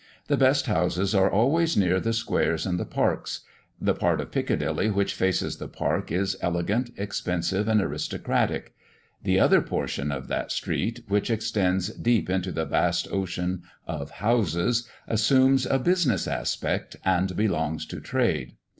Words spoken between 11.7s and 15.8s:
deep into the vast ocean of houses, assumes a